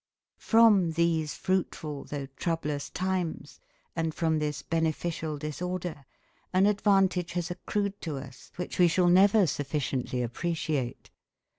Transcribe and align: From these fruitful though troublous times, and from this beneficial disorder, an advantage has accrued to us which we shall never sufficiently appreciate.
From 0.39 0.93
these 0.93 1.35
fruitful 1.35 2.05
though 2.05 2.25
troublous 2.35 2.89
times, 2.89 3.59
and 3.95 4.15
from 4.15 4.39
this 4.39 4.63
beneficial 4.63 5.37
disorder, 5.37 6.05
an 6.51 6.65
advantage 6.65 7.33
has 7.33 7.51
accrued 7.51 8.01
to 8.01 8.17
us 8.17 8.51
which 8.55 8.79
we 8.79 8.87
shall 8.87 9.09
never 9.09 9.45
sufficiently 9.45 10.23
appreciate. 10.23 11.11